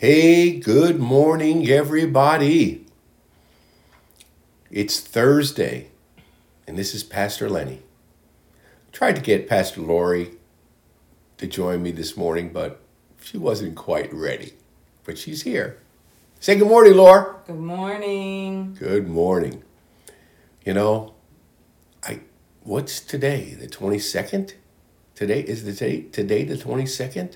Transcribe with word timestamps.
Hey, 0.00 0.60
good 0.60 1.00
morning, 1.00 1.68
everybody. 1.68 2.86
It's 4.70 5.00
Thursday, 5.00 5.88
and 6.68 6.78
this 6.78 6.94
is 6.94 7.02
Pastor 7.02 7.50
Lenny. 7.50 7.82
I 7.82 8.92
Tried 8.92 9.16
to 9.16 9.20
get 9.20 9.48
Pastor 9.48 9.80
Lori 9.80 10.36
to 11.38 11.48
join 11.48 11.82
me 11.82 11.90
this 11.90 12.16
morning, 12.16 12.52
but 12.52 12.80
she 13.20 13.38
wasn't 13.38 13.74
quite 13.74 14.14
ready. 14.14 14.52
But 15.02 15.18
she's 15.18 15.42
here. 15.42 15.78
Say 16.38 16.54
good 16.54 16.68
morning, 16.68 16.94
Laura. 16.94 17.34
Good 17.44 17.58
morning. 17.58 18.76
Good 18.78 19.08
morning. 19.08 19.64
You 20.64 20.74
know, 20.74 21.14
I 22.04 22.20
what's 22.62 23.00
today? 23.00 23.56
The 23.58 23.66
22nd? 23.66 24.54
Today 25.16 25.40
is 25.40 25.64
the 25.64 25.72
day 25.72 26.02
today 26.02 26.44
the 26.44 26.54
22nd 26.54 27.34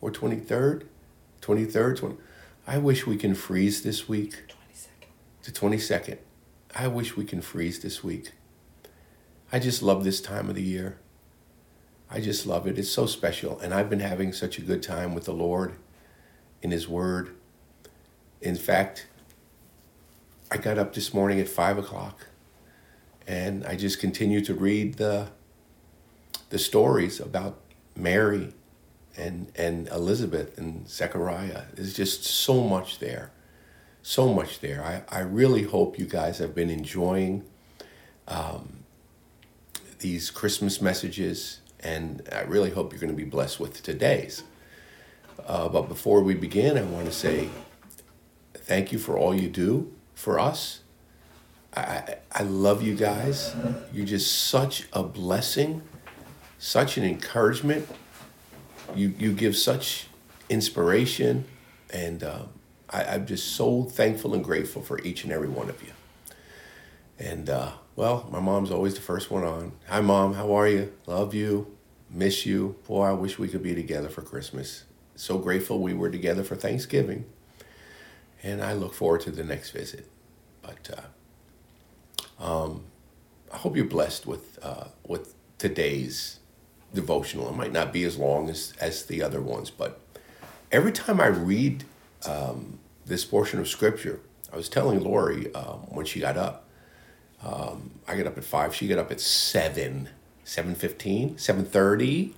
or 0.00 0.10
23rd? 0.10 0.88
23rd, 1.42 1.98
20, 1.98 2.16
I 2.66 2.78
wish 2.78 3.06
we 3.06 3.16
can 3.16 3.34
freeze 3.34 3.82
this 3.82 4.08
week. 4.08 4.34
22nd. 4.48 5.44
The 5.44 5.50
22nd. 5.52 6.18
I 6.74 6.86
wish 6.86 7.16
we 7.16 7.24
can 7.24 7.40
freeze 7.40 7.80
this 7.80 8.04
week. 8.04 8.32
I 9.52 9.58
just 9.58 9.82
love 9.82 10.04
this 10.04 10.20
time 10.20 10.48
of 10.48 10.54
the 10.54 10.62
year. 10.62 10.98
I 12.10 12.20
just 12.20 12.46
love 12.46 12.66
it. 12.66 12.78
It's 12.78 12.90
so 12.90 13.06
special. 13.06 13.58
And 13.60 13.72
I've 13.72 13.90
been 13.90 14.00
having 14.00 14.32
such 14.32 14.58
a 14.58 14.62
good 14.62 14.82
time 14.82 15.14
with 15.14 15.24
the 15.24 15.32
Lord 15.32 15.74
in 16.62 16.70
His 16.70 16.88
Word. 16.88 17.34
In 18.40 18.56
fact, 18.56 19.06
I 20.50 20.56
got 20.56 20.78
up 20.78 20.94
this 20.94 21.14
morning 21.14 21.40
at 21.40 21.48
5 21.48 21.78
o'clock 21.78 22.26
and 23.26 23.64
I 23.64 23.76
just 23.76 24.00
continued 24.00 24.44
to 24.46 24.54
read 24.54 24.94
the, 24.94 25.28
the 26.48 26.58
stories 26.58 27.20
about 27.20 27.58
Mary 27.94 28.52
and 29.16 29.50
and 29.56 29.88
Elizabeth 29.88 30.58
and 30.58 30.88
Zechariah. 30.88 31.62
There's 31.74 31.94
just 31.94 32.24
so 32.24 32.62
much 32.62 32.98
there, 32.98 33.30
so 34.02 34.32
much 34.32 34.60
there. 34.60 34.82
I, 34.84 35.18
I 35.18 35.20
really 35.20 35.64
hope 35.64 35.98
you 35.98 36.06
guys 36.06 36.38
have 36.38 36.54
been 36.54 36.70
enjoying 36.70 37.44
um, 38.28 38.84
these 39.98 40.30
Christmas 40.30 40.80
messages, 40.80 41.60
and 41.80 42.26
I 42.32 42.42
really 42.42 42.70
hope 42.70 42.92
you're 42.92 43.00
going 43.00 43.12
to 43.12 43.16
be 43.16 43.28
blessed 43.28 43.60
with 43.60 43.82
today's. 43.82 44.44
Uh, 45.46 45.68
but 45.68 45.82
before 45.82 46.22
we 46.22 46.34
begin, 46.34 46.76
I 46.76 46.82
want 46.82 47.06
to 47.06 47.12
say 47.12 47.48
thank 48.54 48.92
you 48.92 48.98
for 48.98 49.18
all 49.18 49.34
you 49.34 49.48
do 49.48 49.92
for 50.14 50.38
us. 50.38 50.80
I, 51.74 52.16
I 52.32 52.42
love 52.42 52.82
you 52.82 52.94
guys. 52.94 53.54
You're 53.92 54.06
just 54.06 54.48
such 54.48 54.86
a 54.92 55.02
blessing, 55.02 55.82
such 56.58 56.96
an 56.96 57.04
encouragement 57.04 57.88
you 58.96 59.14
you 59.18 59.32
give 59.32 59.56
such 59.56 60.06
inspiration, 60.48 61.44
and 61.92 62.22
um, 62.24 62.48
I, 62.88 63.04
I'm 63.04 63.26
just 63.26 63.54
so 63.54 63.84
thankful 63.84 64.34
and 64.34 64.44
grateful 64.44 64.82
for 64.82 65.00
each 65.02 65.24
and 65.24 65.32
every 65.32 65.48
one 65.48 65.68
of 65.68 65.82
you. 65.82 65.92
And 67.18 67.48
uh, 67.50 67.72
well, 67.96 68.28
my 68.30 68.40
mom's 68.40 68.70
always 68.70 68.94
the 68.94 69.00
first 69.00 69.30
one 69.30 69.44
on. 69.44 69.72
Hi, 69.88 70.00
mom. 70.00 70.34
How 70.34 70.52
are 70.52 70.68
you? 70.68 70.92
Love 71.06 71.34
you. 71.34 71.76
Miss 72.08 72.44
you. 72.46 72.76
Boy, 72.88 73.04
I 73.04 73.12
wish 73.12 73.38
we 73.38 73.48
could 73.48 73.62
be 73.62 73.74
together 73.74 74.08
for 74.08 74.22
Christmas. 74.22 74.84
So 75.14 75.38
grateful 75.38 75.78
we 75.78 75.94
were 75.94 76.10
together 76.10 76.42
for 76.42 76.56
Thanksgiving, 76.56 77.26
and 78.42 78.62
I 78.62 78.72
look 78.72 78.94
forward 78.94 79.20
to 79.22 79.30
the 79.30 79.44
next 79.44 79.70
visit. 79.70 80.08
But 80.62 80.90
uh, 82.40 82.44
um, 82.44 82.84
I 83.52 83.58
hope 83.58 83.76
you're 83.76 83.84
blessed 83.84 84.26
with 84.26 84.58
uh, 84.62 84.88
with 85.06 85.34
today's 85.58 86.39
devotional. 86.94 87.48
It 87.48 87.56
might 87.56 87.72
not 87.72 87.92
be 87.92 88.04
as 88.04 88.16
long 88.16 88.48
as, 88.48 88.74
as 88.80 89.04
the 89.04 89.22
other 89.22 89.40
ones, 89.40 89.70
but 89.70 90.00
every 90.72 90.92
time 90.92 91.20
I 91.20 91.26
read 91.26 91.84
um, 92.26 92.78
this 93.06 93.24
portion 93.24 93.60
of 93.60 93.68
scripture, 93.68 94.20
I 94.52 94.56
was 94.56 94.68
telling 94.68 95.00
Lori 95.00 95.52
um, 95.54 95.80
when 95.88 96.06
she 96.06 96.20
got 96.20 96.36
up, 96.36 96.66
um, 97.42 97.92
I 98.06 98.16
get 98.16 98.26
up 98.26 98.36
at 98.36 98.44
5, 98.44 98.74
she 98.74 98.88
got 98.88 98.98
up 98.98 99.10
at 99.10 99.20
7, 99.20 100.08
7.15, 100.44 101.34
7.30. 101.36 102.32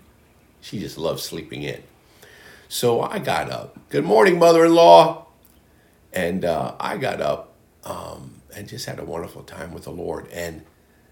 She 0.60 0.78
just 0.78 0.96
loves 0.96 1.22
sleeping 1.22 1.62
in. 1.62 1.82
So 2.68 3.00
I 3.00 3.18
got 3.18 3.50
up. 3.50 3.76
Good 3.90 4.04
morning, 4.04 4.38
mother-in-law. 4.38 5.26
And 6.12 6.44
uh, 6.44 6.74
I 6.78 6.98
got 6.98 7.20
up 7.20 7.54
um, 7.84 8.42
and 8.54 8.68
just 8.68 8.86
had 8.86 8.98
a 8.98 9.04
wonderful 9.04 9.42
time 9.42 9.72
with 9.72 9.84
the 9.84 9.90
Lord. 9.90 10.28
And 10.28 10.62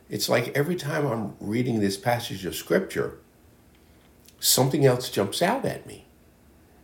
it's 0.09 0.29
like 0.29 0.57
every 0.57 0.77
time 0.77 1.07
I'm 1.07 1.37
reading 1.41 1.81
this 1.81 1.97
passage 1.97 2.45
of 2.45 2.55
scripture, 2.55 3.19
something 4.41 4.85
else 4.85 5.09
jumps 5.11 5.41
out 5.43 5.65
at 5.65 5.87
me. 5.87 6.07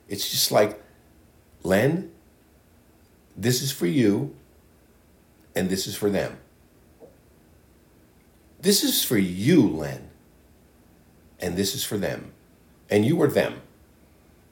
It's 0.09 0.31
just 0.31 0.53
like, 0.53 0.81
Len, 1.65 2.12
this 3.37 3.61
is 3.61 3.72
for 3.72 3.87
you, 3.87 4.37
and 5.56 5.69
this 5.69 5.87
is 5.87 5.97
for 5.97 6.11
them. 6.11 6.39
This 8.61 8.84
is 8.84 9.03
for 9.03 9.19
you, 9.19 9.67
Len, 9.67 10.11
and 11.41 11.56
this 11.56 11.75
is 11.75 11.84
for 11.84 11.97
them. 11.97 12.33
And 12.89 13.05
you 13.05 13.21
are 13.22 13.28
them. 13.28 13.62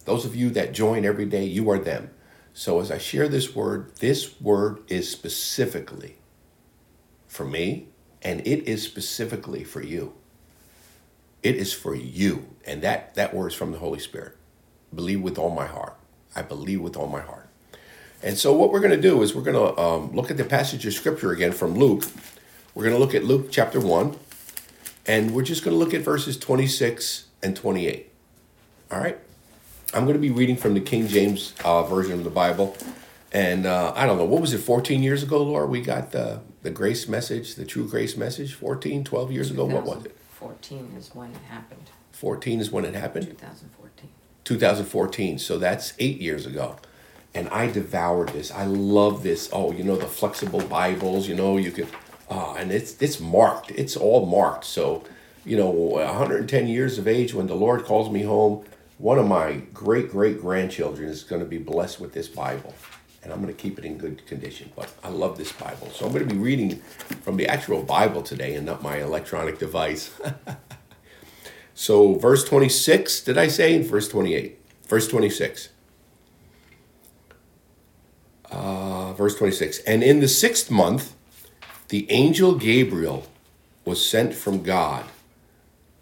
Those 0.05 0.25
of 0.25 0.35
you 0.35 0.51
that 0.51 0.73
join 0.73 1.05
every 1.05 1.27
day, 1.27 1.45
you 1.45 1.71
are 1.71 1.79
them. 1.79 2.11
So 2.53 2.81
as 2.81 2.91
I 2.91 2.99
share 2.99 3.29
this 3.29 3.55
word, 3.55 3.97
this 3.97 4.41
word 4.41 4.81
is 4.89 5.11
specifically 5.11 6.17
for 7.27 7.45
me, 7.45 7.89
and 8.23 8.41
it 8.47 8.69
is 8.69 8.83
specifically 8.83 9.65
for 9.65 9.83
you. 9.83 10.15
It 11.45 11.57
is 11.57 11.73
for 11.75 11.95
you. 11.95 12.49
And 12.67 12.83
that, 12.83 13.15
that 13.15 13.35
word 13.35 13.49
is 13.49 13.55
from 13.55 13.71
the 13.71 13.79
Holy 13.79 14.01
Spirit. 14.01 14.37
Believe 14.93 15.21
with 15.21 15.39
all 15.39 15.51
my 15.51 15.67
heart. 15.67 15.97
I 16.35 16.43
believe 16.43 16.81
with 16.81 16.97
all 16.97 17.07
my 17.07 17.21
heart. 17.21 17.49
And 18.23 18.39
so, 18.39 18.55
what 18.55 18.73
we're 18.73 18.81
going 18.81 18.91
to 18.91 19.01
do 19.01 19.23
is 19.23 19.35
we're 19.35 19.43
going 19.43 19.55
to 19.55 19.79
um, 19.81 20.13
look 20.13 20.31
at 20.31 20.39
the 20.39 20.45
passage 20.45 20.87
of 20.87 20.95
scripture 20.95 21.31
again 21.31 21.53
from 21.53 21.75
Luke. 21.75 22.05
We're 22.75 22.85
going 22.85 22.95
to 22.95 22.99
look 22.99 23.15
at 23.15 23.23
Luke 23.23 23.49
chapter 23.51 23.79
1, 23.79 24.17
and 25.07 25.33
we're 25.33 25.43
just 25.43 25.63
going 25.63 25.75
to 25.75 25.79
look 25.79 25.93
at 25.93 26.01
verses 26.01 26.39
26 26.39 27.27
and 27.43 27.55
28. 27.55 28.11
All 28.91 28.99
right? 28.99 29.19
I'm 29.93 30.05
going 30.05 30.15
to 30.15 30.21
be 30.21 30.31
reading 30.31 30.57
from 30.57 30.73
the 30.73 30.81
King 30.81 31.07
James 31.07 31.55
uh, 31.63 31.83
version 31.83 32.15
of 32.15 32.25
the 32.25 32.31
Bible. 32.31 32.77
And 33.31 33.67
uh, 33.67 33.93
I 33.95 34.07
don't 34.07 34.17
know, 34.17 34.25
what 34.25 34.41
was 34.41 34.55
it, 34.55 34.59
14 34.59 35.03
years 35.03 35.23
ago, 35.23 35.43
Laura? 35.43 35.67
We 35.67 35.83
got 35.83 36.13
the, 36.13 36.41
the 36.63 36.71
grace 36.71 37.07
message, 37.07 37.57
the 37.57 37.65
true 37.67 37.87
grace 37.87 38.17
message, 38.17 38.55
14, 38.55 39.05
12 39.05 39.33
years 39.33 39.51
ago? 39.51 39.67
What 39.67 39.85
was 39.85 40.07
it? 40.07 40.17
14 40.35 40.95
is 40.99 41.15
when 41.15 41.31
it 41.31 41.43
happened. 41.49 41.91
14 42.13 42.61
is 42.61 42.71
when 42.71 42.85
it 42.85 42.95
happened? 42.95 43.27
2014. 43.27 44.09
2014. 44.45 45.39
So 45.39 45.59
that's 45.59 45.95
eight 45.99 46.21
years 46.21 46.45
ago. 46.47 46.77
And 47.35 47.49
I 47.49 47.71
devoured 47.71 48.31
this. 48.31 48.51
I 48.51 48.65
love 48.67 49.23
this. 49.23 49.49
Oh, 49.53 49.73
you 49.73 49.83
know, 49.83 49.97
the 49.97 50.07
flexible 50.07 50.61
Bibles, 50.61 51.29
you 51.29 51.35
know, 51.35 51.57
you 51.57 51.71
could, 51.71 51.89
uh, 52.31 52.55
and 52.55 52.71
it's, 52.71 53.01
it's 53.01 53.21
marked. 53.21 53.71
It's 53.73 53.97
all 53.97 54.27
marked. 54.27 54.65
So, 54.65 55.05
you 55.45 55.57
know, 55.57 55.71
110 55.71 56.69
years 56.69 56.99
of 56.99 57.09
age, 57.09 57.35
when 57.35 57.47
the 57.47 57.55
Lord 57.55 57.85
calls 57.85 58.11
me 58.11 58.23
home, 58.23 58.65
one 58.99 59.19
of 59.19 59.27
my 59.27 59.63
great 59.73 60.11
great 60.11 60.41
grandchildren 60.41 61.09
is 61.09 61.25
going 61.25 61.41
to 61.41 61.49
be 61.49 61.59
blessed 61.59 62.01
with 62.01 62.13
this 62.13 62.29
Bible. 62.29 62.75
And 63.25 63.33
I'm 63.33 63.43
going 63.43 63.53
to 63.53 63.61
keep 63.61 63.79
it 63.79 63.87
in 63.87 63.97
good 63.97 64.27
condition. 64.27 64.71
But 64.77 64.93
I 65.03 65.09
love 65.09 65.39
this 65.39 65.51
Bible. 65.51 65.89
So 65.91 66.05
I'm 66.05 66.13
going 66.13 66.29
to 66.29 66.35
be 66.35 66.39
reading 66.41 66.77
from 67.23 67.39
the 67.39 67.49
actual 67.49 67.83
Bible 67.83 68.23
today 68.23 68.55
and 68.55 68.67
not 68.67 68.83
my 68.83 68.99
electronic 68.99 69.59
device. 69.59 70.11
so, 71.75 72.15
verse 72.17 72.45
26, 72.45 73.23
did 73.23 73.39
I 73.39 73.49
say? 73.49 73.81
Verse 73.83 74.09
28. 74.09 74.61
Verse 74.87 75.09
26. 75.09 75.71
Uh, 78.51 79.15
verse 79.15 79.37
26. 79.37 79.79
And 79.81 80.03
in 80.03 80.21
the 80.21 80.29
sixth 80.29 80.71
month, 80.71 81.15
the 81.89 82.11
angel 82.11 82.55
Gabriel 82.55 83.27
was 83.87 84.07
sent 84.07 84.35
from 84.35 84.63
God 84.63 85.07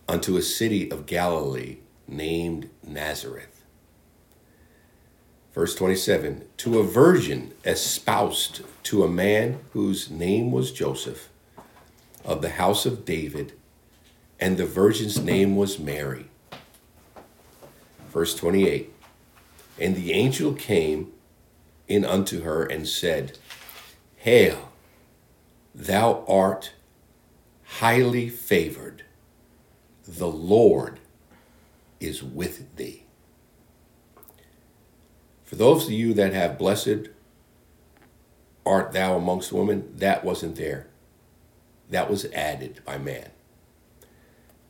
unto 0.08 0.36
a 0.36 0.42
city 0.42 0.90
of 0.90 1.06
Galilee 1.06 1.78
named 2.08 2.68
Nazareth. 2.84 3.51
Verse 5.54 5.74
27 5.74 6.44
To 6.58 6.78
a 6.78 6.84
virgin 6.84 7.52
espoused 7.64 8.62
to 8.84 9.04
a 9.04 9.08
man 9.08 9.60
whose 9.72 10.10
name 10.10 10.50
was 10.50 10.72
Joseph 10.72 11.28
of 12.24 12.40
the 12.40 12.50
house 12.50 12.86
of 12.86 13.04
David, 13.04 13.52
and 14.40 14.56
the 14.56 14.66
virgin's 14.66 15.20
name 15.20 15.56
was 15.56 15.78
Mary. 15.78 16.26
Verse 18.08 18.34
28 18.34 18.92
And 19.78 19.94
the 19.94 20.12
angel 20.12 20.54
came 20.54 21.12
in 21.86 22.04
unto 22.04 22.42
her 22.42 22.64
and 22.64 22.88
said, 22.88 23.38
Hail, 24.16 24.72
thou 25.74 26.24
art 26.26 26.72
highly 27.64 28.28
favored, 28.28 29.04
the 30.06 30.28
Lord 30.28 31.00
is 32.00 32.22
with 32.22 32.76
thee. 32.76 33.01
For 35.52 35.56
those 35.56 35.84
of 35.84 35.92
you 35.92 36.14
that 36.14 36.32
have 36.32 36.56
blessed 36.56 37.10
art 38.64 38.92
thou 38.92 39.18
amongst 39.18 39.52
women, 39.52 39.92
that 39.98 40.24
wasn't 40.24 40.56
there. 40.56 40.86
That 41.90 42.08
was 42.08 42.24
added 42.32 42.80
by 42.86 42.96
man. 42.96 43.28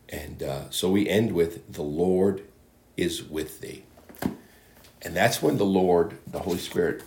And 0.08 0.42
uh, 0.42 0.70
so 0.70 0.90
we 0.90 1.08
end 1.08 1.34
with, 1.34 1.72
the 1.72 1.84
Lord 1.84 2.42
is 2.96 3.22
with 3.22 3.60
thee. 3.60 3.84
And 5.02 5.14
that's 5.14 5.40
when 5.40 5.56
the 5.56 5.64
Lord, 5.64 6.18
the 6.26 6.40
Holy 6.40 6.58
Spirit, 6.58 7.04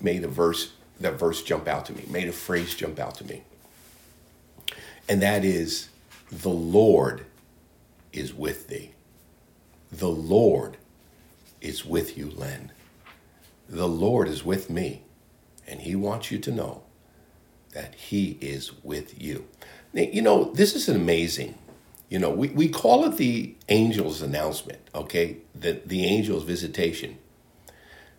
made 0.00 0.24
a 0.24 0.28
verse, 0.28 0.72
that 0.98 1.18
verse 1.18 1.42
jump 1.42 1.68
out 1.68 1.84
to 1.84 1.92
me, 1.92 2.06
made 2.08 2.28
a 2.28 2.32
phrase 2.32 2.74
jump 2.74 2.98
out 2.98 3.16
to 3.16 3.26
me. 3.26 3.42
And 5.06 5.20
that 5.20 5.44
is, 5.44 5.90
the 6.32 6.48
Lord 6.48 7.26
is 8.10 8.32
with 8.32 8.68
thee. 8.68 8.92
The 9.92 10.08
Lord 10.08 10.78
is 11.64 11.84
with 11.84 12.16
you, 12.18 12.30
Len. 12.30 12.70
The 13.68 13.88
Lord 13.88 14.28
is 14.28 14.44
with 14.44 14.68
me. 14.70 15.02
And 15.66 15.80
he 15.80 15.96
wants 15.96 16.30
you 16.30 16.38
to 16.40 16.52
know 16.52 16.82
that 17.72 17.94
he 17.94 18.38
is 18.40 18.72
with 18.84 19.20
you. 19.20 19.46
Now, 19.92 20.02
you 20.02 20.22
know, 20.22 20.52
this 20.52 20.74
is 20.74 20.88
amazing. 20.88 21.58
You 22.10 22.18
know, 22.18 22.30
we, 22.30 22.48
we 22.48 22.68
call 22.68 23.04
it 23.06 23.16
the 23.16 23.56
angel's 23.68 24.20
announcement, 24.20 24.78
okay? 24.94 25.38
The, 25.54 25.80
the 25.84 26.06
angel's 26.06 26.44
visitation. 26.44 27.18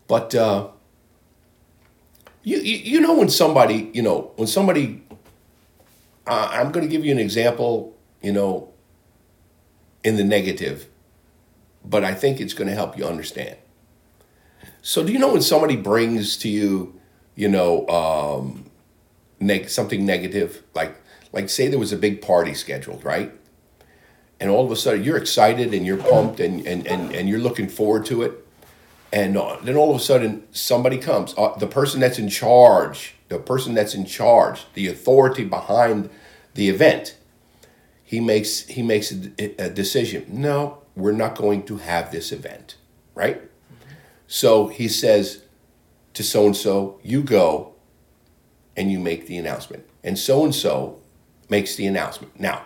But 0.07 0.33
uh, 0.33 0.69
you, 2.43 2.57
you, 2.57 2.77
you 2.77 2.99
know 3.01 3.13
when 3.13 3.29
somebody, 3.29 3.91
you 3.93 4.01
know, 4.01 4.31
when 4.35 4.47
somebody, 4.47 5.03
uh, 6.27 6.49
I'm 6.51 6.71
going 6.71 6.85
to 6.85 6.91
give 6.91 7.05
you 7.05 7.11
an 7.11 7.19
example, 7.19 7.95
you 8.21 8.33
know, 8.33 8.73
in 10.03 10.17
the 10.17 10.23
negative, 10.23 10.87
but 11.87 12.03
I 12.03 12.13
think 12.13 12.39
it's 12.39 12.53
going 12.53 12.67
to 12.67 12.73
help 12.73 12.97
you 12.97 13.05
understand. 13.05 13.57
So, 14.81 15.03
do 15.03 15.11
you 15.11 15.19
know 15.19 15.33
when 15.33 15.41
somebody 15.41 15.75
brings 15.75 16.37
to 16.37 16.49
you, 16.49 16.99
you 17.35 17.47
know, 17.47 17.87
um, 17.87 18.69
neg- 19.39 19.69
something 19.69 20.05
negative, 20.05 20.63
like 20.73 20.95
like 21.31 21.49
say 21.49 21.67
there 21.67 21.79
was 21.79 21.91
a 21.91 21.97
big 21.97 22.21
party 22.21 22.53
scheduled, 22.53 23.03
right? 23.03 23.31
And 24.39 24.49
all 24.49 24.65
of 24.65 24.71
a 24.71 24.75
sudden 24.75 25.03
you're 25.03 25.17
excited 25.17 25.73
and 25.73 25.85
you're 25.85 25.97
pumped 25.97 26.39
and 26.39 26.65
and 26.67 26.85
and, 26.87 27.13
and 27.13 27.29
you're 27.29 27.39
looking 27.39 27.67
forward 27.67 28.05
to 28.07 28.21
it, 28.23 28.45
and 29.11 29.37
uh, 29.37 29.57
then 29.63 29.75
all 29.75 29.89
of 29.89 29.95
a 29.95 30.03
sudden 30.03 30.43
somebody 30.51 30.97
comes, 30.97 31.33
uh, 31.37 31.55
the 31.57 31.67
person 31.67 31.99
that's 31.99 32.19
in 32.19 32.29
charge, 32.29 33.15
the 33.29 33.39
person 33.39 33.73
that's 33.73 33.95
in 33.95 34.05
charge, 34.05 34.65
the 34.73 34.87
authority 34.87 35.43
behind 35.43 36.09
the 36.53 36.69
event, 36.69 37.17
he 38.03 38.19
makes 38.19 38.61
he 38.67 38.81
makes 38.81 39.11
a, 39.11 39.65
a 39.65 39.69
decision. 39.69 40.25
No, 40.29 40.79
we're 40.95 41.11
not 41.11 41.35
going 41.35 41.63
to 41.63 41.77
have 41.77 42.11
this 42.11 42.31
event, 42.31 42.75
right? 43.13 43.41
So 44.27 44.67
he 44.67 44.87
says 44.87 45.43
to 46.13 46.23
so 46.23 46.45
and 46.45 46.55
so, 46.55 46.99
you 47.03 47.21
go 47.21 47.73
and 48.75 48.91
you 48.91 48.99
make 48.99 49.27
the 49.27 49.37
announcement. 49.37 49.85
And 50.03 50.17
so 50.17 50.43
and 50.43 50.55
so 50.55 51.01
makes 51.49 51.75
the 51.75 51.85
announcement. 51.85 52.39
Now, 52.39 52.63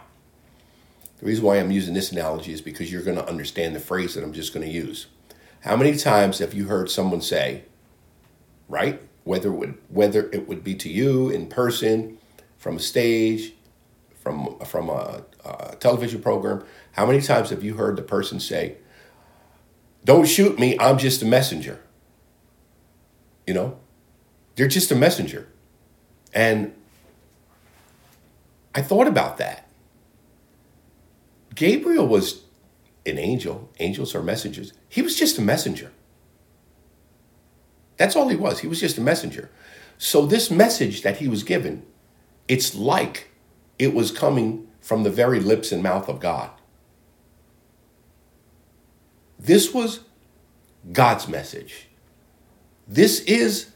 the 1.19 1.25
reason 1.25 1.43
why 1.43 1.57
I'm 1.57 1.71
using 1.71 1.93
this 1.93 2.11
analogy 2.11 2.53
is 2.53 2.61
because 2.61 2.91
you're 2.91 3.01
going 3.01 3.17
to 3.17 3.27
understand 3.27 3.75
the 3.75 3.79
phrase 3.79 4.13
that 4.13 4.23
I'm 4.23 4.33
just 4.33 4.53
going 4.53 4.65
to 4.65 4.71
use. 4.71 5.07
How 5.61 5.75
many 5.75 5.97
times 5.97 6.39
have 6.39 6.53
you 6.53 6.67
heard 6.67 6.89
someone 6.89 7.21
say, 7.21 7.63
right? 8.69 9.01
Whether 9.25 9.49
it 9.49 9.55
would, 9.55 9.77
whether 9.89 10.29
it 10.31 10.47
would 10.47 10.63
be 10.63 10.75
to 10.75 10.89
you 10.89 11.29
in 11.29 11.47
person, 11.47 12.17
from 12.57 12.77
a 12.77 12.79
stage, 12.79 13.53
from, 14.19 14.59
from 14.59 14.89
a, 14.89 15.23
a 15.45 15.75
television 15.77 16.21
program, 16.21 16.63
how 16.91 17.05
many 17.05 17.21
times 17.21 17.49
have 17.49 17.63
you 17.63 17.75
heard 17.75 17.95
the 17.95 18.01
person 18.01 18.39
say, 18.39 18.77
don't 20.03 20.27
shoot 20.27 20.59
me, 20.59 20.77
I'm 20.79 20.97
just 20.97 21.21
a 21.21 21.25
messenger. 21.25 21.81
You 23.47 23.53
know, 23.53 23.79
they're 24.55 24.67
just 24.67 24.91
a 24.91 24.95
messenger. 24.95 25.47
And 26.33 26.73
I 28.75 28.81
thought 28.81 29.07
about 29.07 29.37
that. 29.37 29.67
Gabriel 31.55 32.07
was 32.07 32.43
an 33.05 33.17
angel, 33.17 33.69
angels 33.79 34.13
are 34.13 34.21
messengers. 34.21 34.73
He 34.87 35.01
was 35.01 35.15
just 35.15 35.37
a 35.37 35.41
messenger. 35.41 35.91
That's 37.97 38.15
all 38.15 38.29
he 38.29 38.35
was. 38.35 38.59
He 38.59 38.67
was 38.67 38.79
just 38.79 38.97
a 38.97 39.01
messenger. 39.01 39.49
So, 39.97 40.25
this 40.25 40.49
message 40.49 41.01
that 41.01 41.17
he 41.17 41.27
was 41.27 41.43
given, 41.43 41.85
it's 42.47 42.73
like 42.75 43.28
it 43.79 43.93
was 43.93 44.11
coming 44.11 44.67
from 44.81 45.03
the 45.03 45.09
very 45.09 45.39
lips 45.39 45.71
and 45.71 45.81
mouth 45.81 46.07
of 46.07 46.19
God. 46.19 46.51
This 49.39 49.73
was 49.73 50.01
God's 50.91 51.27
message. 51.27 51.87
This 52.87 53.21
is 53.21 53.71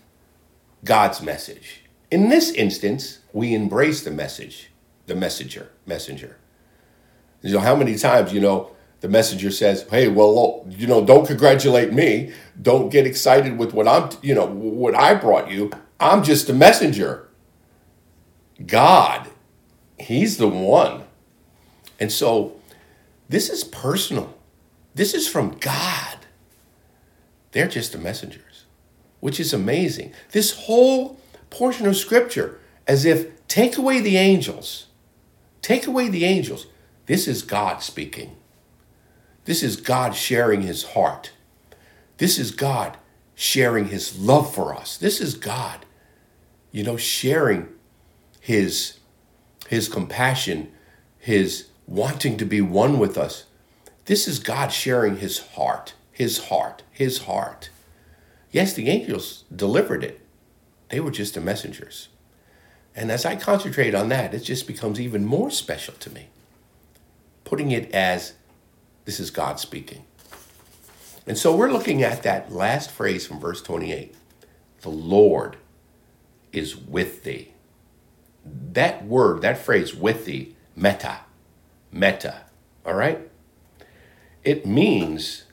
God's 0.83 1.21
message. 1.21 1.85
In 2.11 2.29
this 2.29 2.51
instance, 2.51 3.19
we 3.31 3.53
embrace 3.53 4.03
the 4.03 4.11
message, 4.11 4.69
the 5.07 5.15
messenger, 5.15 5.71
messenger. 5.85 6.37
You 7.41 7.53
know, 7.53 7.59
how 7.59 7.75
many 7.75 7.95
times, 7.95 8.33
you 8.33 8.39
know, 8.39 8.71
the 9.01 9.09
messenger 9.09 9.51
says, 9.51 9.85
hey, 9.89 10.07
well, 10.07 10.65
you 10.69 10.87
know, 10.87 11.03
don't 11.03 11.27
congratulate 11.27 11.91
me. 11.91 12.31
Don't 12.61 12.89
get 12.89 13.05
excited 13.05 13.57
with 13.57 13.73
what 13.73 13.87
I'm, 13.87 14.09
you 14.21 14.33
know, 14.33 14.45
what 14.45 14.95
I 14.95 15.13
brought 15.15 15.51
you. 15.51 15.71
I'm 15.99 16.23
just 16.23 16.49
a 16.49 16.53
messenger. 16.53 17.27
God, 18.65 19.29
He's 20.03 20.37
the 20.37 20.47
one. 20.47 21.03
And 21.99 22.11
so 22.11 22.59
this 23.29 23.49
is 23.49 23.63
personal. 23.63 24.37
This 24.95 25.13
is 25.13 25.27
from 25.27 25.57
God. 25.59 26.17
They're 27.51 27.67
just 27.67 27.91
the 27.91 27.97
messengers, 27.97 28.65
which 29.19 29.39
is 29.39 29.53
amazing. 29.53 30.13
This 30.31 30.65
whole 30.65 31.19
portion 31.49 31.87
of 31.87 31.95
scripture, 31.95 32.59
as 32.87 33.05
if 33.05 33.47
take 33.47 33.77
away 33.77 34.01
the 34.01 34.17
angels, 34.17 34.87
take 35.61 35.87
away 35.87 36.09
the 36.09 36.25
angels. 36.25 36.67
This 37.05 37.27
is 37.27 37.41
God 37.41 37.81
speaking. 37.81 38.35
This 39.45 39.61
is 39.61 39.75
God 39.75 40.15
sharing 40.15 40.61
his 40.61 40.83
heart. 40.83 41.31
This 42.17 42.39
is 42.39 42.51
God 42.51 42.97
sharing 43.35 43.87
his 43.87 44.17
love 44.17 44.53
for 44.53 44.73
us. 44.73 44.97
This 44.97 45.19
is 45.19 45.33
God, 45.35 45.85
you 46.71 46.83
know, 46.83 46.97
sharing 46.97 47.67
his, 48.39 48.99
his 49.73 49.89
compassion, 49.89 50.71
his 51.17 51.67
wanting 51.87 52.37
to 52.37 52.45
be 52.45 52.61
one 52.61 52.99
with 52.99 53.17
us. 53.17 53.45
This 54.05 54.27
is 54.27 54.39
God 54.39 54.71
sharing 54.71 55.17
his 55.17 55.39
heart, 55.39 55.93
his 56.11 56.45
heart, 56.45 56.83
his 56.91 57.23
heart. 57.23 57.69
Yes, 58.51 58.73
the 58.73 58.89
angels 58.89 59.45
delivered 59.53 60.03
it, 60.03 60.21
they 60.89 60.99
were 60.99 61.11
just 61.11 61.33
the 61.33 61.41
messengers. 61.41 62.09
And 62.95 63.11
as 63.11 63.25
I 63.25 63.35
concentrate 63.35 63.95
on 63.95 64.09
that, 64.09 64.35
it 64.35 64.41
just 64.41 64.67
becomes 64.67 65.01
even 65.01 65.25
more 65.25 65.49
special 65.49 65.95
to 65.95 66.11
me, 66.11 66.27
putting 67.43 67.71
it 67.71 67.91
as 67.91 68.33
this 69.05 69.19
is 69.19 69.31
God 69.31 69.59
speaking. 69.59 70.05
And 71.25 71.37
so 71.37 71.55
we're 71.55 71.71
looking 71.71 72.03
at 72.03 72.21
that 72.23 72.51
last 72.51 72.91
phrase 72.91 73.25
from 73.25 73.39
verse 73.39 73.61
28 73.61 74.15
the 74.81 74.89
Lord 74.89 75.55
is 76.51 76.75
with 76.75 77.23
thee. 77.23 77.52
That 78.45 79.05
word, 79.05 79.41
that 79.41 79.57
phrase, 79.57 79.95
with 79.95 80.25
thee, 80.25 80.55
meta, 80.75 81.19
meta, 81.91 82.41
all 82.85 82.95
right? 82.95 83.29
It 84.43 84.65
means 84.65 85.43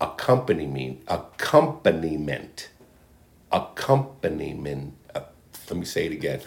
accompaniment, 0.00 1.02
accompaniment, 1.08 2.70
accompaniment. 3.50 4.94
Uh, 5.14 5.20
let 5.68 5.78
me 5.78 5.84
say 5.84 6.06
it 6.06 6.12
again. 6.12 6.40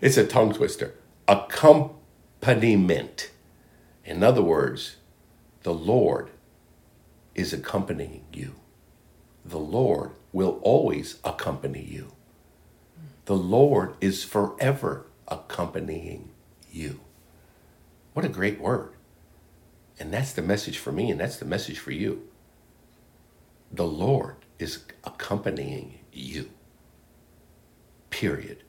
It's 0.00 0.16
a 0.16 0.26
tongue 0.26 0.52
twister. 0.52 0.94
Accompaniment. 1.28 3.30
In 4.04 4.22
other 4.22 4.42
words, 4.42 4.96
the 5.62 5.74
Lord 5.74 6.30
is 7.34 7.52
accompanying 7.52 8.24
you. 8.32 8.54
The 9.44 9.58
Lord 9.58 10.12
will 10.32 10.58
always 10.62 11.18
accompany 11.24 11.82
you. 11.82 12.12
The 13.30 13.36
Lord 13.36 13.94
is 14.00 14.24
forever 14.24 15.06
accompanying 15.28 16.30
you. 16.68 16.98
What 18.12 18.24
a 18.24 18.28
great 18.28 18.60
word. 18.60 18.94
And 20.00 20.12
that's 20.12 20.32
the 20.32 20.42
message 20.42 20.78
for 20.78 20.90
me, 20.90 21.12
and 21.12 21.20
that's 21.20 21.36
the 21.36 21.44
message 21.44 21.78
for 21.78 21.92
you. 21.92 22.26
The 23.70 23.86
Lord 23.86 24.34
is 24.58 24.82
accompanying 25.04 26.00
you. 26.12 26.50
Period. 28.10 28.64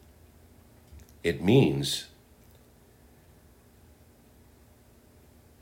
It 1.23 1.41
means 1.41 2.09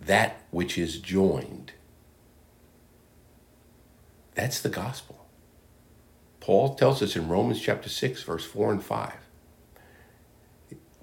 that 0.01 0.41
which 0.51 0.77
is 0.77 0.99
joined. 0.99 1.71
That's 4.35 4.59
the 4.59 4.67
gospel. 4.67 5.18
Paul 6.39 6.75
tells 6.75 7.01
us 7.01 7.15
in 7.15 7.27
Romans 7.27 7.61
chapter 7.61 7.89
6, 7.89 8.23
verse 8.23 8.45
4 8.45 8.71
and 8.71 8.83
5. 8.83 9.13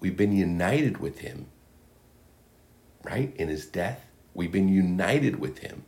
We've 0.01 0.17
been 0.17 0.33
united 0.33 0.99
with 0.99 1.21
him, 1.21 1.47
right, 3.03 3.35
in 3.37 3.49
his 3.49 3.67
death. 3.67 4.07
We've 4.35 4.53
been 4.53 4.69
united 4.69 5.39
with 5.39 5.59
him 5.59 5.85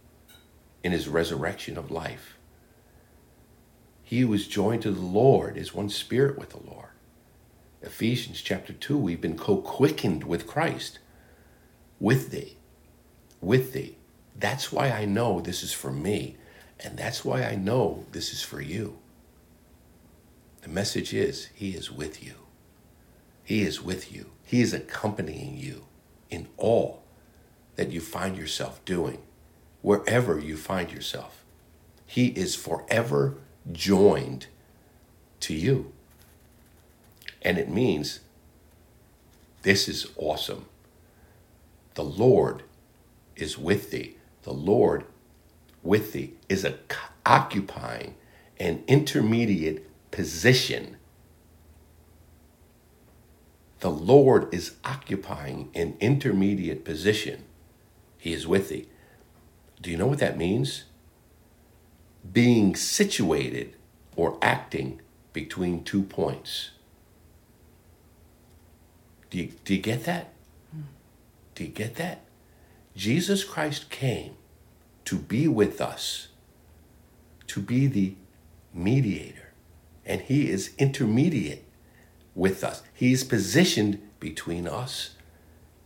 in 0.83 0.93
his 0.93 1.09
resurrection 1.09 1.77
of 1.77 1.91
life. 1.91 2.39
He 4.03 4.21
who 4.21 4.33
is 4.33 4.49
joined 4.49 4.83
to 4.83 4.91
the 4.91 5.01
Lord 5.01 5.57
is 5.57 5.75
one 5.75 5.91
spirit 5.91 6.39
with 6.39 6.51
the 6.51 6.71
Lord. 6.71 6.89
Ephesians 7.83 8.41
chapter 8.41 8.73
2, 8.73 8.97
we've 8.97 9.21
been 9.21 9.37
co 9.37 9.59
quickened 9.59 10.25
with 10.25 10.47
Christ, 10.47 10.99
with 12.01 12.31
thee 12.31 12.59
with 13.41 13.73
thee. 13.73 13.97
That's 14.37 14.73
why 14.73 14.91
I 14.91 15.05
know 15.05 15.41
this 15.41 15.63
is 15.63 15.73
for 15.73 15.93
me. 15.93 16.37
And 16.81 16.97
that's 16.97 17.25
why 17.25 17.43
I 17.43 17.57
know 17.57 18.05
this 18.13 18.33
is 18.33 18.43
for 18.43 18.61
you. 18.61 18.99
The 20.63 20.69
message 20.69 21.15
is 21.15 21.51
He 21.55 21.71
is 21.71 21.91
with 21.91 22.23
you. 22.25 22.35
He 23.45 23.63
is 23.63 23.83
with 23.83 24.13
you. 24.13 24.31
He 24.45 24.61
is 24.61 24.73
accompanying 24.73 25.57
you 25.57 25.87
in 26.31 26.49
all 26.57 27.03
that 27.77 27.91
you 27.93 28.01
find 28.01 28.37
yourself 28.37 28.85
doing, 28.85 29.23
wherever 29.83 30.39
you 30.39 30.57
find 30.57 30.91
yourself. 30.91 31.45
He 32.07 32.29
is 32.29 32.55
forever 32.55 33.39
joined 33.71 34.47
to 35.41 35.55
you. 35.55 35.93
And 37.43 37.59
it 37.59 37.69
means 37.69 38.21
this 39.63 39.89
is 39.89 40.09
awesome. 40.17 40.67
The 41.95 42.05
Lord 42.05 42.65
is 43.37 43.57
with 43.57 43.91
thee. 43.91 44.17
The 44.43 44.53
Lord 44.53 45.05
with 45.83 46.13
thee 46.13 46.35
is 46.49 46.65
a, 46.65 46.75
occupying 47.25 48.15
an 48.59 48.83
intermediate 48.87 49.89
position. 50.11 50.97
The 53.81 53.91
Lord 53.91 54.53
is 54.53 54.77
occupying 54.85 55.71
an 55.75 55.97
intermediate 56.01 56.85
position. 56.85 57.45
He 58.19 58.33
is 58.33 58.47
with 58.47 58.69
thee. 58.69 58.89
Do 59.81 59.91
you 59.91 59.97
know 59.97 60.07
what 60.07 60.19
that 60.19 60.37
means? 60.37 60.85
Being 62.31 62.75
situated 62.75 63.77
or 64.17 64.37
acting 64.43 65.01
between 65.33 65.85
two 65.85 66.03
points. 66.03 66.71
Do 69.31 69.39
you, 69.39 69.53
do 69.65 69.75
you 69.75 69.81
get 69.81 70.05
that? 70.05 70.33
Do 71.55 71.65
you 71.65 71.71
get 71.71 71.97
that? 71.97 72.23
Jesus 72.97 73.45
Christ 73.45 73.91
came 73.91 74.35
to 75.05 75.17
be 75.17 75.47
with 75.47 75.81
us, 75.81 76.29
to 77.47 77.61
be 77.61 77.87
the 77.87 78.15
mediator, 78.75 79.48
and 80.09 80.23
he 80.23 80.51
is 80.51 80.73
intermediate 80.79 81.65
with 82.35 82.65
us. 82.65 82.83
He's 82.95 83.23
positioned 83.23 84.01
between 84.19 84.67
us 84.67 85.15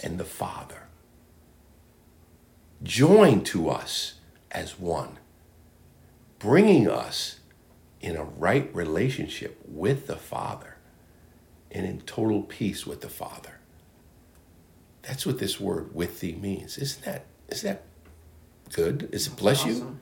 and 0.01 0.19
the 0.19 0.25
Father, 0.25 0.85
joined 2.83 3.45
to 3.47 3.69
us 3.69 4.15
as 4.51 4.79
one, 4.79 5.19
bringing 6.39 6.89
us 6.89 7.41
in 8.01 8.17
a 8.17 8.25
right 8.25 8.75
relationship 8.75 9.61
with 9.67 10.07
the 10.07 10.17
Father 10.17 10.77
and 11.71 11.85
in 11.87 12.01
total 12.03 12.43
peace 12.43 12.87
with 12.87 13.01
the 13.01 13.09
Father. 13.09 13.59
That's 15.03 15.27
what 15.27 15.39
this 15.39 15.59
word 15.61 15.95
with 15.95 16.21
thee 16.21 16.39
means. 16.41 16.79
Isn't 16.79 17.05
that 17.05 17.25
is 17.49 17.63
that 17.63 17.83
good? 18.73 19.09
Is 19.13 19.27
it 19.27 19.37
bless 19.37 19.61
awesome. 19.63 20.01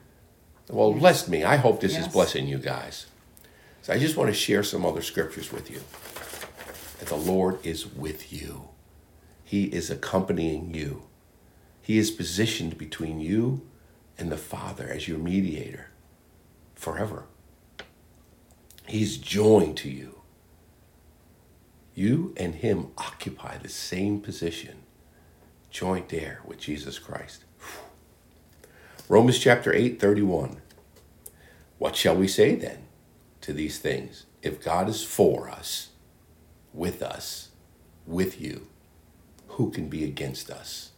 you? 0.69 0.75
Well, 0.75 0.91
Yes. 0.91 0.99
bless 0.99 1.27
me. 1.27 1.43
I 1.43 1.57
hope 1.57 1.81
this 1.81 1.97
is 1.97 2.07
blessing 2.07 2.47
you 2.47 2.57
guys. 2.59 3.07
So 3.81 3.93
I 3.93 3.99
just 3.99 4.15
want 4.15 4.29
to 4.29 4.33
share 4.33 4.63
some 4.63 4.85
other 4.85 5.01
scriptures 5.01 5.51
with 5.51 5.71
you. 5.71 5.81
That 6.99 7.09
the 7.09 7.15
Lord 7.15 7.65
is 7.65 7.87
with 7.87 8.31
you. 8.31 8.69
He 9.43 9.65
is 9.65 9.89
accompanying 9.89 10.73
you. 10.73 11.03
He 11.81 11.97
is 11.97 12.11
positioned 12.11 12.77
between 12.77 13.19
you 13.19 13.67
and 14.19 14.31
the 14.31 14.37
Father 14.37 14.87
as 14.87 15.07
your 15.07 15.17
mediator 15.17 15.87
forever. 16.75 17.25
He's 18.87 19.17
joined 19.17 19.77
to 19.77 19.89
you. 19.89 20.21
You 21.95 22.33
and 22.37 22.55
him 22.55 22.87
occupy 22.97 23.57
the 23.57 23.69
same 23.69 24.21
position, 24.21 24.83
joint 25.69 26.09
there 26.09 26.41
with 26.45 26.59
Jesus 26.59 26.99
Christ. 26.99 27.45
Romans 29.09 29.39
chapter 29.39 29.73
8, 29.73 29.99
31. 29.99 30.61
What 31.79 31.95
shall 31.95 32.15
we 32.15 32.27
say 32.27 32.55
then 32.55 32.83
to 33.41 33.53
these 33.53 33.79
things? 33.79 34.25
If 34.41 34.63
God 34.63 34.89
is 34.89 35.03
for 35.03 35.49
us, 35.49 35.89
with 36.73 37.01
us, 37.01 37.49
with 38.07 38.41
you, 38.41 38.67
who 39.49 39.69
can 39.71 39.89
be 39.89 40.03
against 40.03 40.49
us? 40.49 40.91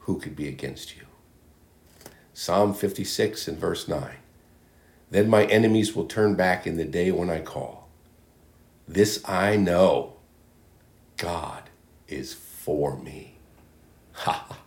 Who 0.00 0.18
could 0.18 0.34
be 0.34 0.48
against 0.48 0.96
you? 0.96 1.02
Psalm 2.32 2.74
56 2.74 3.46
and 3.46 3.58
verse 3.58 3.86
9. 3.86 4.16
Then 5.10 5.28
my 5.28 5.44
enemies 5.44 5.94
will 5.94 6.06
turn 6.06 6.34
back 6.34 6.66
in 6.66 6.76
the 6.76 6.84
day 6.84 7.12
when 7.12 7.30
I 7.30 7.40
call. 7.40 7.88
This 8.88 9.22
I 9.24 9.56
know 9.56 10.14
God 11.16 11.70
is 12.08 12.34
for 12.34 12.96
me. 12.96 13.36
Ha! 14.14 14.58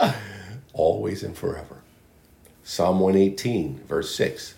Always 0.72 1.22
and 1.22 1.36
forever. 1.36 1.82
Psalm 2.64 2.98
118, 2.98 3.84
verse 3.86 4.14
6. 4.16 4.55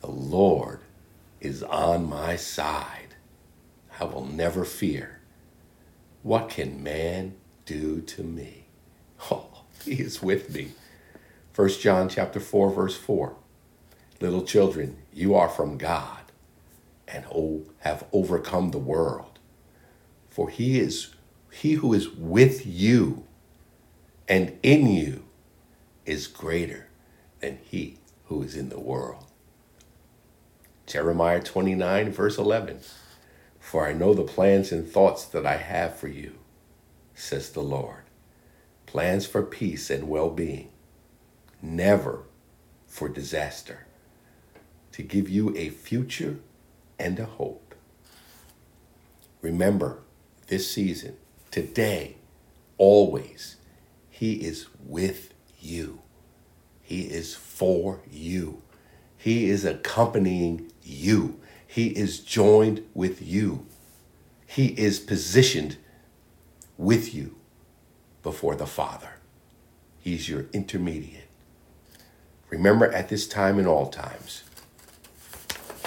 The 0.00 0.10
Lord 0.10 0.80
is 1.40 1.62
on 1.62 2.08
my 2.08 2.36
side. 2.36 3.14
I 3.98 4.04
will 4.04 4.24
never 4.24 4.64
fear. 4.64 5.20
What 6.22 6.48
can 6.48 6.82
man 6.82 7.34
do 7.66 8.00
to 8.02 8.22
me? 8.22 8.64
Oh, 9.30 9.64
he 9.84 10.00
is 10.00 10.22
with 10.22 10.54
me. 10.54 10.72
1 11.54 11.68
John 11.80 12.08
chapter 12.08 12.40
4, 12.40 12.70
verse 12.70 12.96
4. 12.96 13.34
Little 14.18 14.42
children, 14.44 14.96
you 15.12 15.34
are 15.34 15.48
from 15.48 15.76
God 15.76 16.20
and 17.06 17.26
have 17.80 18.06
overcome 18.12 18.70
the 18.70 18.78
world. 18.78 19.38
For 20.30 20.48
he 20.48 20.78
is 20.78 21.14
he 21.52 21.74
who 21.74 21.92
is 21.92 22.08
with 22.08 22.64
you 22.64 23.24
and 24.28 24.56
in 24.62 24.86
you 24.86 25.24
is 26.06 26.26
greater 26.28 26.86
than 27.40 27.58
he 27.62 27.98
who 28.26 28.42
is 28.42 28.54
in 28.54 28.68
the 28.68 28.80
world. 28.80 29.29
Jeremiah 30.90 31.40
29, 31.40 32.10
verse 32.10 32.36
11. 32.36 32.80
For 33.60 33.86
I 33.86 33.92
know 33.92 34.12
the 34.12 34.24
plans 34.24 34.72
and 34.72 34.84
thoughts 34.84 35.24
that 35.26 35.46
I 35.46 35.56
have 35.56 35.94
for 35.94 36.08
you, 36.08 36.34
says 37.14 37.50
the 37.50 37.60
Lord. 37.60 38.02
Plans 38.86 39.24
for 39.24 39.44
peace 39.44 39.88
and 39.88 40.08
well 40.08 40.30
being, 40.30 40.68
never 41.62 42.24
for 42.88 43.08
disaster, 43.08 43.86
to 44.90 45.04
give 45.04 45.28
you 45.28 45.56
a 45.56 45.68
future 45.68 46.40
and 46.98 47.20
a 47.20 47.24
hope. 47.24 47.76
Remember 49.42 50.00
this 50.48 50.68
season, 50.68 51.16
today, 51.52 52.16
always, 52.78 53.58
He 54.10 54.44
is 54.44 54.66
with 54.84 55.34
you. 55.60 56.00
He 56.82 57.02
is 57.02 57.36
for 57.36 58.00
you. 58.10 58.62
He 59.20 59.50
is 59.50 59.66
accompanying 59.66 60.72
you. 60.90 61.40
He 61.66 61.88
is 61.88 62.20
joined 62.20 62.84
with 62.94 63.22
you. 63.22 63.66
He 64.46 64.68
is 64.68 64.98
positioned 64.98 65.76
with 66.76 67.14
you 67.14 67.36
before 68.22 68.56
the 68.56 68.66
Father. 68.66 69.10
He's 70.00 70.28
your 70.28 70.46
intermediate. 70.52 71.28
Remember 72.48 72.90
at 72.90 73.08
this 73.08 73.28
time 73.28 73.58
and 73.58 73.68
all 73.68 73.88
times, 73.88 74.42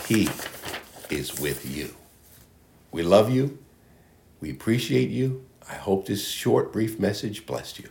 He 0.07 0.29
is 1.10 1.39
with 1.39 1.69
you. 1.69 1.93
We 2.91 3.01
love 3.01 3.29
you. 3.29 3.60
We 4.39 4.51
appreciate 4.51 5.10
you. 5.10 5.45
I 5.69 5.75
hope 5.75 6.05
this 6.05 6.27
short, 6.27 6.72
brief 6.72 7.00
message 7.00 7.45
blessed 7.45 7.79
you. 7.79 7.89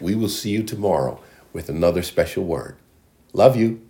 We 0.00 0.14
will 0.14 0.28
see 0.28 0.50
you 0.50 0.62
tomorrow 0.62 1.20
with 1.52 1.68
another 1.68 2.02
special 2.02 2.44
word. 2.44 2.76
Love 3.32 3.56
you. 3.56 3.85